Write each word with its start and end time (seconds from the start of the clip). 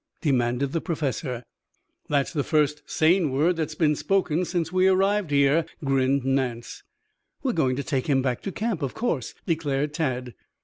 demanded 0.21 0.71
the 0.71 0.81
Professor. 0.81 1.43
"That's 2.09 2.33
the 2.33 2.43
first 2.43 2.81
sane 2.89 3.29
word 3.31 3.55
that's 3.55 3.75
been 3.75 3.95
spoken 3.95 4.45
since 4.45 4.71
we 4.71 4.87
arrived 4.87 5.29
here," 5.29 5.63
grinned 5.85 6.25
Nance. 6.25 6.81
"We 7.43 7.51
are 7.51 7.53
going 7.53 7.75
to 7.75 7.83
take 7.83 8.07
him 8.07 8.23
back 8.23 8.41
to 8.41 8.51
camp, 8.51 8.81
of 8.81 8.95
course," 8.95 9.35
declared 9.45 9.93
Tad. 9.93 10.33